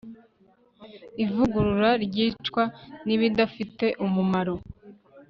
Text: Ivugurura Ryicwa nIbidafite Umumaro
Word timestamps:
Ivugurura 1.23 1.89
Ryicwa 2.03 2.63
nIbidafite 3.05 3.85
Umumaro 4.05 4.55